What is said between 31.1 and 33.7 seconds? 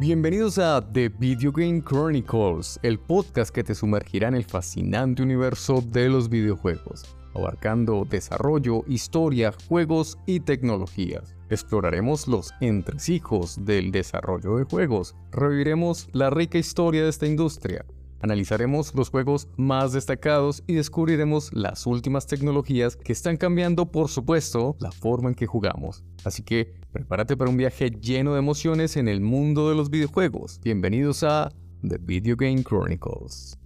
a The Video Game Chronicles.